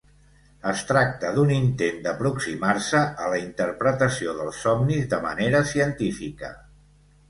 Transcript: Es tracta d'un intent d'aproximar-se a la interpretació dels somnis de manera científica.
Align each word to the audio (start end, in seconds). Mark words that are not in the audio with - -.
Es 0.69 0.79
tracta 0.91 1.33
d'un 1.35 1.53
intent 1.57 1.99
d'aproximar-se 2.07 3.03
a 3.27 3.31
la 3.35 3.43
interpretació 3.45 4.37
dels 4.43 4.67
somnis 4.67 5.09
de 5.17 5.25
manera 5.31 5.67
científica. 5.77 6.57